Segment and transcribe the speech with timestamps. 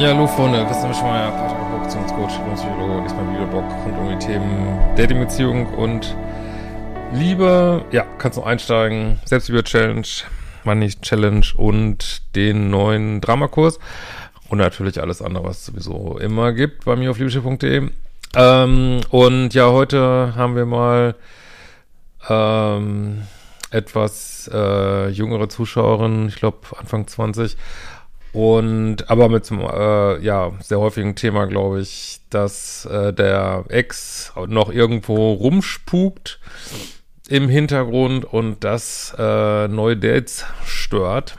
[0.00, 1.30] Ja, hallo Freunde, Christian Schmeier,
[1.82, 6.16] Beziehungscoach, Psychologe, diesmal Videoblog rund um die Themen Dating-Beziehung und
[7.12, 7.84] Liebe.
[7.92, 10.06] Ja, kannst du einsteigen, Selbstliebe-Challenge,
[10.64, 13.78] Money-Challenge und den neuen Dramakurs.
[14.48, 17.90] Und natürlich alles andere, was es sowieso immer gibt bei mir auf liebeschiff.de.
[18.36, 21.14] Ähm, und ja, heute haben wir mal
[22.26, 23.24] ähm,
[23.70, 27.58] etwas äh, jüngere Zuschauerin, ich glaube Anfang 20,
[28.32, 34.32] und aber mit zum äh, ja sehr häufigen Thema, glaube ich, dass äh, der Ex
[34.46, 36.38] noch irgendwo rumspukt
[37.28, 41.36] im Hintergrund und das äh, neue Dates stört.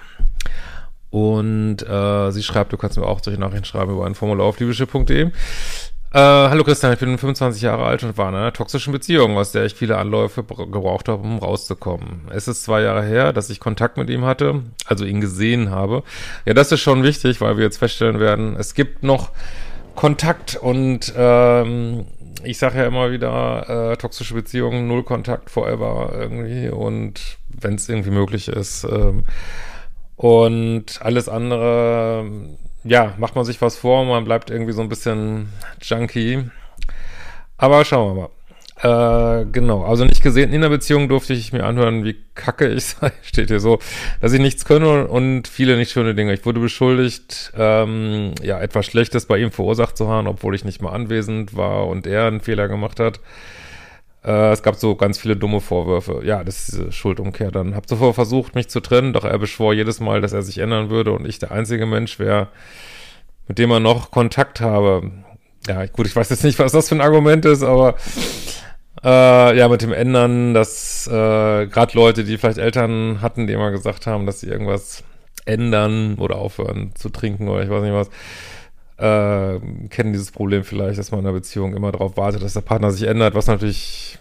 [1.09, 4.59] Und äh, sie schreibt, du kannst mir auch solche Nachrichten schreiben über ein Formular auf
[4.61, 5.31] liebische.de.
[6.13, 9.53] Äh, hallo Christian, ich bin 25 Jahre alt und war in einer toxischen Beziehung, aus
[9.53, 12.27] der ich viele Anläufe gebraucht habe, um rauszukommen.
[12.31, 16.03] Es ist zwei Jahre her, dass ich Kontakt mit ihm hatte, also ihn gesehen habe.
[16.45, 19.29] Ja, das ist schon wichtig, weil wir jetzt feststellen werden, es gibt noch
[19.95, 22.07] Kontakt und ähm,
[22.43, 27.87] ich sage ja immer wieder, äh, toxische Beziehungen, null Kontakt forever irgendwie und wenn es
[27.87, 28.83] irgendwie möglich ist.
[28.83, 29.23] Ähm,
[30.17, 32.25] und alles andere
[32.83, 35.49] ja, macht man sich was vor, man bleibt irgendwie so ein bisschen
[35.81, 36.43] junky.
[37.57, 38.29] Aber schauen wir mal.
[38.83, 42.85] Äh, genau, also nicht gesehen in der Beziehung durfte ich mir anhören, wie kacke ich
[42.85, 43.77] sei, steht hier so,
[44.21, 46.33] dass ich nichts könne und viele nicht schöne Dinge.
[46.33, 50.81] Ich wurde beschuldigt, ähm, ja, etwas Schlechtes bei ihm verursacht zu haben, obwohl ich nicht
[50.81, 53.19] mal anwesend war und er einen Fehler gemacht hat.
[54.23, 56.21] Äh, es gab so ganz viele dumme Vorwürfe.
[56.23, 57.51] Ja, das ist diese Schuldumkehr.
[57.51, 60.59] Dann habe zuvor versucht, mich zu trennen, doch er beschwor jedes Mal, dass er sich
[60.59, 62.47] ändern würde und ich der einzige Mensch wäre,
[63.47, 65.11] mit dem er noch Kontakt habe.
[65.67, 67.95] Ja, gut, ich weiß jetzt nicht, was das für ein Argument ist, aber
[69.03, 71.11] äh, ja, mit dem Ändern, dass äh,
[71.67, 75.03] gerade Leute, die vielleicht Eltern hatten, die immer gesagt haben, dass sie irgendwas
[75.45, 78.09] ändern oder aufhören zu trinken oder ich weiß nicht was,
[79.01, 82.61] äh, kennen dieses Problem vielleicht, dass man in einer Beziehung immer darauf wartet, dass der
[82.61, 84.19] Partner sich ändert, was natürlich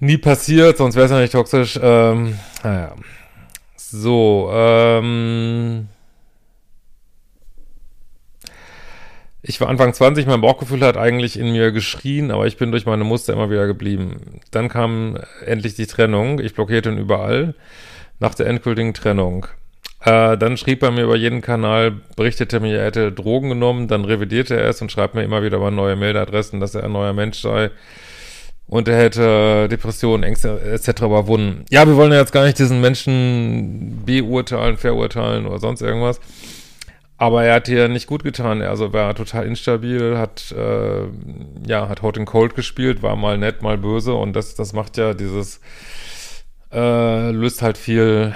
[0.00, 1.78] nie passiert, sonst wäre es ja nicht toxisch.
[1.82, 2.94] Ähm, naja.
[3.76, 5.88] So, ähm.
[9.46, 12.86] Ich war Anfang 20, mein Bauchgefühl hat eigentlich in mir geschrien, aber ich bin durch
[12.86, 14.40] meine Muster immer wieder geblieben.
[14.50, 16.40] Dann kam endlich die Trennung.
[16.40, 17.54] Ich blockierte ihn überall
[18.20, 19.46] nach der endgültigen Trennung.
[20.04, 24.04] Äh, dann schrieb er mir über jeden Kanal, berichtete mir, er hätte Drogen genommen, dann
[24.04, 27.14] revidierte er es und schreibt mir immer wieder über neue Mailadressen, dass er ein neuer
[27.14, 27.70] Mensch sei.
[28.66, 31.02] Und er hätte Depressionen, Ängste etc.
[31.02, 31.64] überwunden.
[31.70, 36.20] Ja, wir wollen ja jetzt gar nicht diesen Menschen beurteilen, verurteilen oder sonst irgendwas.
[37.16, 38.60] Aber er hat hier nicht gut getan.
[38.62, 41.06] Also war total instabil, hat äh,
[41.66, 44.96] ja hat Hot and Cold gespielt, war mal nett, mal böse und das das macht
[44.96, 45.60] ja dieses
[46.72, 48.34] äh, löst halt viel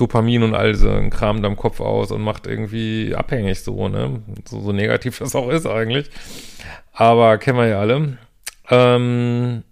[0.00, 3.88] Dopamin und all so ein Kram da im Kopf aus und macht irgendwie abhängig so,
[3.88, 4.22] ne?
[4.48, 6.10] So, so negativ das auch ist eigentlich.
[6.92, 8.18] Aber kennen wir ja alle.
[8.70, 9.62] Ähm,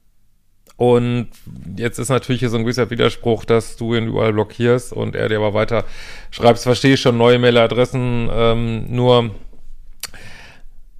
[0.77, 1.29] und
[1.77, 5.29] jetzt ist natürlich hier so ein gewisser Widerspruch, dass du ihn überall blockierst und er
[5.29, 5.85] dir aber weiter
[6.31, 9.31] schreibst, verstehe ich schon, neue Mailadressen, ähm, nur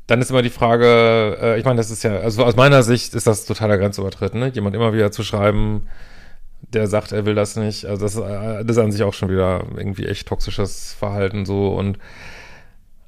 [0.07, 3.15] dann ist immer die Frage, äh, ich meine, das ist ja, also aus meiner Sicht
[3.15, 4.51] ist das totaler Grenzübertritt, ne?
[4.55, 5.89] Jemand immer wieder zu schreiben,
[6.61, 7.87] der sagt, er will das nicht.
[7.87, 11.69] Also das, äh, das ist an sich auch schon wieder irgendwie echt toxisches Verhalten so
[11.69, 11.99] und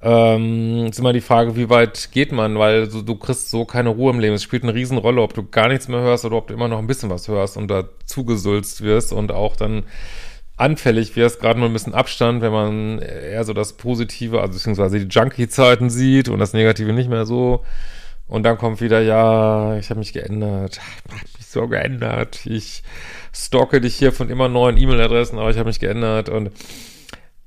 [0.01, 3.89] ähm, ist immer die Frage, wie weit geht man, weil so, du kriegst so keine
[3.89, 4.35] Ruhe im Leben.
[4.35, 6.79] Es spielt eine Riesenrolle, ob du gar nichts mehr hörst oder ob du immer noch
[6.79, 9.85] ein bisschen was hörst und da zugesülzt wirst und auch dann
[10.57, 14.99] anfällig wirst, gerade nur ein bisschen Abstand, wenn man eher so das Positive, also beziehungsweise
[14.99, 17.65] die Junkie-Zeiten sieht und das Negative nicht mehr so.
[18.27, 20.81] Und dann kommt wieder, ja, ich habe mich geändert,
[21.49, 22.83] ich habe mich so geändert, ich
[23.33, 26.51] stalke dich hier von immer neuen E-Mail-Adressen, aber ich habe mich geändert und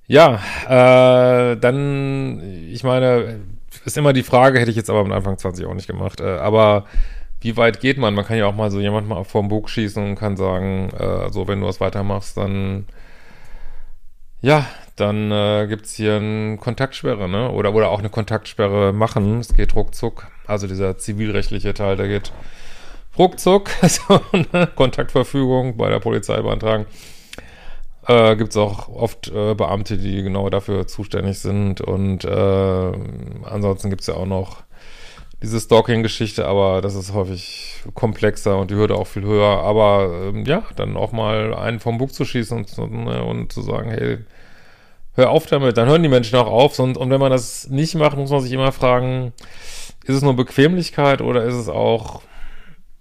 [0.07, 3.39] ja, äh, dann, ich meine,
[3.85, 6.37] ist immer die Frage, hätte ich jetzt aber mit Anfang 20 auch nicht gemacht, äh,
[6.37, 6.85] aber
[7.39, 8.13] wie weit geht man?
[8.13, 11.31] Man kann ja auch mal so jemand mal vorm Bug schießen und kann sagen, äh,
[11.31, 12.85] so, wenn du was weitermachst, dann
[14.41, 14.65] ja,
[14.95, 17.51] dann äh, gibt es hier eine Kontaktsperre, ne?
[17.51, 19.39] Oder, oder auch eine Kontaktsperre machen.
[19.39, 20.27] Es geht ruckzuck.
[20.47, 22.31] Also dieser zivilrechtliche Teil, der geht
[23.17, 23.69] ruckzuck.
[23.81, 24.21] so,
[24.51, 24.67] ne?
[24.75, 26.85] Kontaktverfügung bei der Polizei beantragen.
[28.07, 31.81] Äh, gibt es auch oft äh, Beamte, die genau dafür zuständig sind.
[31.81, 32.91] Und äh,
[33.43, 34.63] ansonsten gibt es ja auch noch
[35.41, 39.63] diese Stalking-Geschichte, aber das ist häufig komplexer und die Hürde auch viel höher.
[39.63, 43.61] Aber ähm, ja, dann auch mal einen vom Bug zu schießen und, ne, und zu
[43.61, 44.19] sagen, hey,
[45.15, 46.79] hör auf damit, dann hören die Menschen auch auf.
[46.79, 49.33] Und, und wenn man das nicht macht, muss man sich immer fragen,
[50.05, 52.21] ist es nur Bequemlichkeit oder ist es auch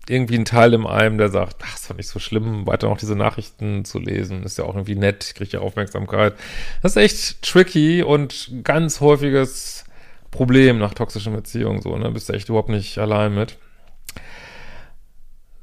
[0.09, 2.99] irgendwie ein Teil in einem, der sagt, ach, ist doch nicht so schlimm, weiter noch
[2.99, 6.35] diese Nachrichten zu lesen, ist ja auch irgendwie nett, ich kriege ja Aufmerksamkeit.
[6.83, 9.85] Das ist echt tricky und ganz häufiges
[10.31, 13.57] Problem nach toxischen Beziehungen, so, ne, bist du echt überhaupt nicht allein mit.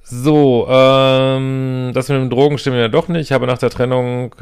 [0.04, 3.24] So, ähm, das mit dem Drogen stimmt ja doch nicht.
[3.24, 4.34] Ich habe nach der Trennung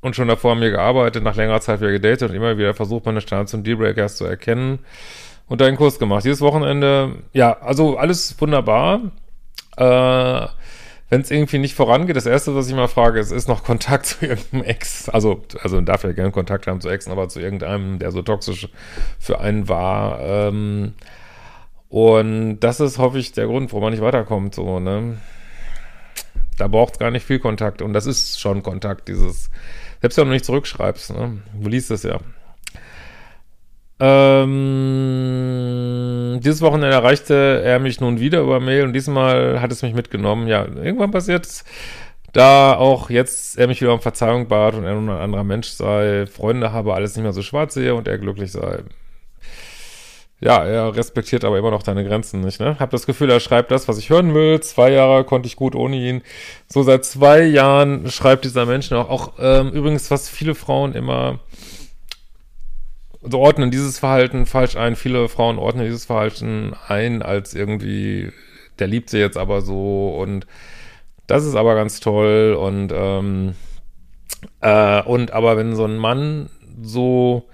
[0.00, 3.06] und schon davor an mir gearbeitet, nach längerer Zeit wieder gedatet und immer wieder versucht,
[3.06, 4.80] meine Standards und Dealbreakers zu erkennen
[5.52, 6.24] und einen Kurs gemacht.
[6.24, 9.02] Dieses Wochenende, ja, also alles wunderbar.
[9.76, 10.46] Äh,
[11.10, 14.06] wenn es irgendwie nicht vorangeht, das erste, was ich mal frage, ist, ist noch Kontakt
[14.06, 15.10] zu irgendeinem Ex?
[15.10, 18.70] Also, also darf ja gerne Kontakt haben zu Exen, aber zu irgendeinem, der so toxisch
[19.18, 20.20] für einen war.
[20.20, 20.94] Ähm,
[21.90, 25.18] und das ist, hoffe ich, der Grund, warum man nicht weiterkommt, so, ne?
[26.56, 27.82] Da braucht es gar nicht viel Kontakt.
[27.82, 29.50] Und das ist schon Kontakt, dieses
[30.00, 31.42] selbst wenn du nicht zurückschreibst, ne?
[31.60, 32.20] Du liest es ja.
[34.00, 35.60] Ähm,
[36.42, 40.48] dieses Wochenende erreichte er mich nun wieder über Mail und diesmal hat es mich mitgenommen.
[40.48, 41.64] Ja, irgendwann passiert es,
[42.32, 45.68] da auch jetzt er mich wieder um Verzeihung bat und er nun ein anderer Mensch
[45.68, 48.80] sei, Freunde habe, alles nicht mehr so schwarz sehe und er glücklich sei
[50.42, 52.76] ja, er respektiert aber immer noch deine Grenzen nicht, ne?
[52.80, 54.58] Hab das Gefühl, er schreibt das, was ich hören will.
[54.60, 56.22] Zwei Jahre konnte ich gut ohne ihn.
[56.66, 59.08] So seit zwei Jahren schreibt dieser Mensch noch.
[59.08, 61.38] Auch ähm, übrigens, was viele Frauen immer
[63.20, 64.96] so ordnen dieses Verhalten falsch ein.
[64.96, 68.32] Viele Frauen ordnen dieses Verhalten ein als irgendwie,
[68.78, 70.46] der liebt sie jetzt aber so und
[71.26, 73.54] das ist aber ganz toll und ähm,
[74.60, 76.50] äh, und aber wenn so ein Mann
[76.82, 77.48] so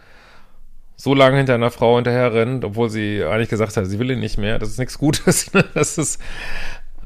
[0.97, 4.19] so lange hinter einer Frau hinterher rennt, obwohl sie eigentlich gesagt hat, sie will ihn
[4.21, 4.59] nicht mehr.
[4.59, 5.53] Das ist nichts Gutes.
[5.55, 5.65] Ne?
[5.75, 6.21] Das ist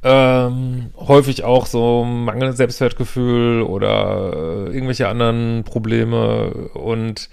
[0.02, 7.28] ähm, häufig auch so mangelndes Selbstwertgefühl oder äh, irgendwelche anderen Probleme und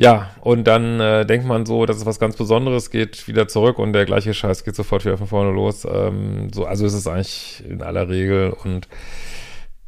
[0.00, 3.78] ja, und dann äh, denkt man so, dass es was ganz Besonderes geht, wieder zurück
[3.78, 5.84] und der gleiche Scheiß geht sofort wieder von vorne los.
[5.84, 8.88] Ähm, so, also ist es eigentlich in aller Regel und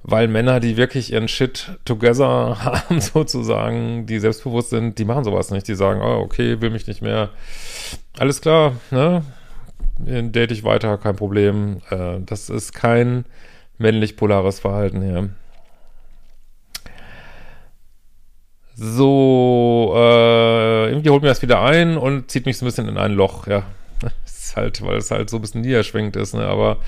[0.03, 5.50] weil Männer, die wirklich ihren Shit together haben, sozusagen, die selbstbewusst sind, die machen sowas
[5.50, 5.67] nicht.
[5.67, 7.31] Die sagen, oh, okay, will mich nicht mehr.
[8.19, 9.23] Alles klar, ne?
[9.97, 11.81] Date ich weiter, kein Problem.
[11.88, 13.25] Äh, das ist kein
[13.79, 15.31] männlich-polares Verhalten hier.
[18.75, 22.97] So, äh, irgendwie holt mir das wieder ein und zieht mich so ein bisschen in
[22.97, 23.65] ein Loch, ja
[24.57, 26.47] halt, weil es halt so ein bisschen niederschwingend ist, ne?
[26.47, 26.79] Aber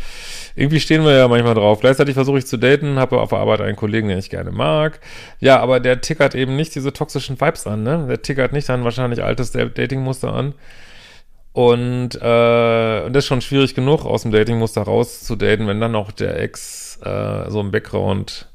[0.56, 1.80] irgendwie stehen wir ja manchmal drauf.
[1.80, 5.00] Gleichzeitig versuche ich zu daten, habe auf der Arbeit einen Kollegen, den ich gerne mag.
[5.40, 8.06] Ja, aber der tickert eben nicht diese toxischen Vibes an, ne?
[8.08, 10.54] Der tickert nicht dann wahrscheinlich altes Datingmuster an.
[11.52, 16.10] Und, äh, und das ist schon schwierig genug, aus dem Datingmuster rauszudaten, wenn dann auch
[16.10, 18.48] der Ex äh, so im Background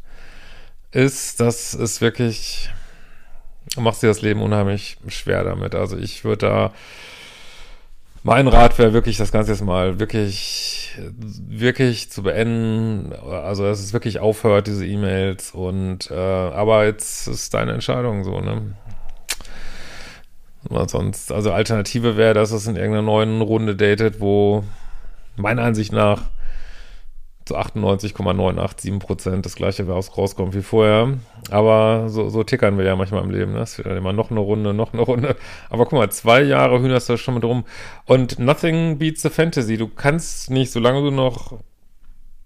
[0.91, 1.39] ist.
[1.39, 2.69] Das ist wirklich,
[3.77, 5.75] macht dir das Leben unheimlich schwer damit.
[5.75, 6.73] Also ich würde da
[8.23, 10.97] mein Rat wäre wirklich, das Ganze jetzt mal wirklich,
[11.47, 13.13] wirklich zu beenden.
[13.13, 15.51] Also, dass es wirklich aufhört, diese E-Mails.
[15.51, 18.75] Und, äh, aber jetzt ist deine Entscheidung so, ne?
[20.87, 24.65] sonst, also Alternative wäre, dass es in irgendeiner neuen Runde datet, wo
[25.37, 26.23] meiner Ansicht nach
[27.49, 31.17] zu 98,987 Prozent das gleiche rauskommt wie vorher.
[31.49, 33.53] Aber so, so tickern wir ja manchmal im Leben.
[33.53, 33.59] Ne?
[33.59, 35.35] Es wird dann immer noch eine Runde, noch eine Runde.
[35.69, 37.65] Aber guck mal, zwei Jahre hühnerst du schon mit rum.
[38.05, 39.77] Und nothing beats the fantasy.
[39.77, 41.59] Du kannst nicht, solange du noch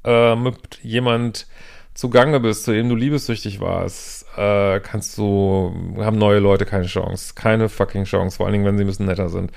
[0.05, 1.47] äh, mit jemand
[1.93, 7.33] zugange bist, zu dem du liebessüchtig warst, äh, kannst du, haben neue Leute keine Chance.
[7.35, 8.37] Keine fucking Chance.
[8.37, 9.51] Vor allen Dingen, wenn sie ein bisschen netter sind.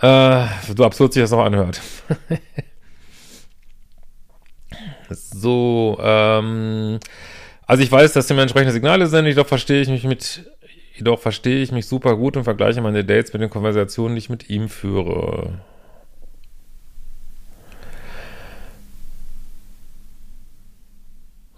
[0.00, 0.46] Äh,
[0.76, 1.80] so absurd sich das auch anhört.
[5.10, 6.98] So, ähm,
[7.66, 10.50] also ich weiß, dass dem entsprechende Signale sind, jedoch verstehe ich mich mit,
[10.96, 14.30] jedoch verstehe ich mich super gut und vergleiche meine Dates mit den Konversationen, die ich
[14.30, 15.60] mit ihm führe.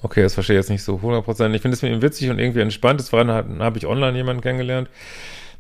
[0.02, 1.54] Okay, das verstehe ich jetzt nicht so 100%.
[1.54, 3.00] Ich finde es mit ihm witzig und irgendwie entspannt.
[3.00, 4.88] Des Weiteren habe ich online jemanden kennengelernt,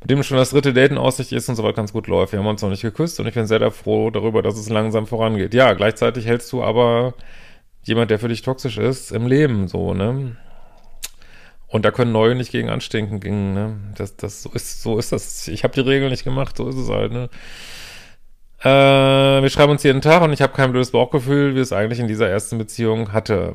[0.00, 2.32] mit dem schon das dritte Date in Aussicht ist und soweit ganz gut läuft.
[2.32, 5.06] Wir haben uns noch nicht geküsst und ich bin sehr froh darüber, dass es langsam
[5.06, 5.52] vorangeht.
[5.52, 7.14] Ja, gleichzeitig hältst du aber
[7.82, 10.36] jemand, der für dich toxisch ist, im Leben so, ne?
[11.70, 13.20] Und da können neue nicht gegen anstinken.
[13.20, 13.76] Gegen, ne?
[13.96, 15.46] das, das, so, ist, so ist das.
[15.46, 17.12] Ich habe die Regeln nicht gemacht, so ist es halt.
[17.12, 17.30] Ne?
[18.62, 22.00] Äh, wir schreiben uns jeden Tag und ich habe kein blödes Bauchgefühl, wie es eigentlich
[22.00, 23.54] in dieser ersten Beziehung hatte.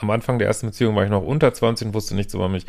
[0.00, 2.66] Am Anfang der ersten Beziehung war ich noch unter 20 und wusste nichts über mich.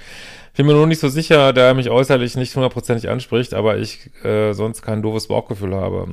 [0.52, 3.78] Ich bin mir nur nicht so sicher, da er mich äußerlich nicht hundertprozentig anspricht, aber
[3.78, 6.08] ich äh, sonst kein doofes Bauchgefühl habe.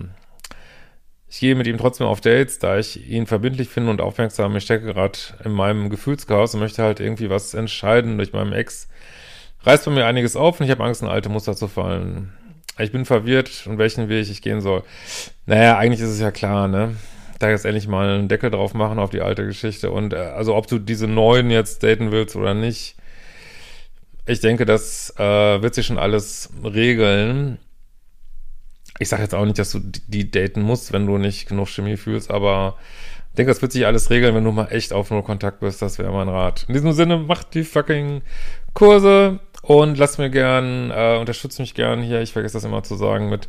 [1.32, 4.54] Ich gehe mit ihm trotzdem auf Dates, da ich ihn verbindlich finde und aufmerksam.
[4.54, 8.86] Ich stecke gerade in meinem Gefühlschaos und möchte halt irgendwie was entscheiden durch meinem Ex.
[9.62, 12.34] Reißt bei mir einiges auf und ich habe Angst, in alte Muster zu fallen.
[12.78, 14.82] Ich bin verwirrt und welchen Weg ich gehen soll.
[15.46, 16.96] Naja, eigentlich ist es ja klar, ne?
[17.38, 19.90] Da jetzt endlich mal einen Deckel drauf machen auf die alte Geschichte.
[19.90, 22.96] Und äh, also ob du diese neuen jetzt daten willst oder nicht,
[24.26, 27.56] ich denke, das äh, wird sich schon alles regeln
[28.98, 31.96] ich sage jetzt auch nicht, dass du die daten musst, wenn du nicht genug Chemie
[31.96, 32.76] fühlst, aber
[33.30, 35.80] ich denke, das wird sich alles regeln, wenn du mal echt auf Null Kontakt bist.
[35.80, 36.66] Das wäre mein Rat.
[36.68, 38.20] In diesem Sinne, macht die fucking
[38.74, 42.20] Kurse und lasst mir gern, äh, unterstützt mich gern hier.
[42.20, 43.48] Ich vergesse das immer zu sagen mit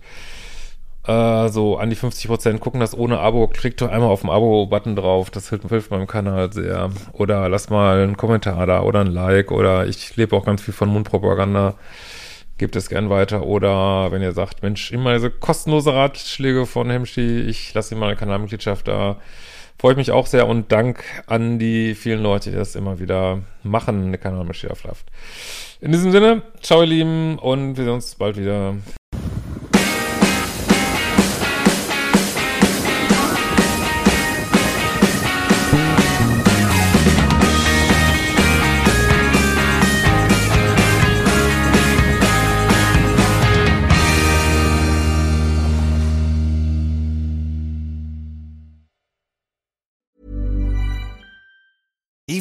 [1.06, 3.48] äh, so an die 50 Prozent gucken das ohne Abo.
[3.48, 5.30] Klickt doch einmal auf den Abo-Button drauf.
[5.30, 6.90] Das hilft, hilft meinem Kanal sehr.
[7.12, 10.74] Oder lass mal einen Kommentar da oder ein Like oder ich lebe auch ganz viel
[10.74, 11.76] von Mundpropaganda
[12.58, 13.46] gebt es gern weiter.
[13.46, 18.08] Oder wenn ihr sagt, Mensch, immer diese kostenlose Ratschläge von Hemschi, ich lasse ihm mal
[18.08, 19.18] eine Kanalmitgliedschaft da.
[19.80, 23.42] Freue ich mich auch sehr und Dank an die vielen Leute, die das immer wieder
[23.64, 25.06] machen, eine Kanalmitgliedschaft.
[25.82, 28.76] In diesem Sinne, ciao ihr Lieben und wir sehen uns bald wieder.